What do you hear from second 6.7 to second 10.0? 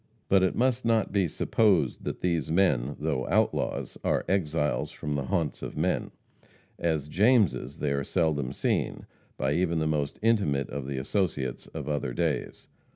As Jameses they are seldom seen, by even the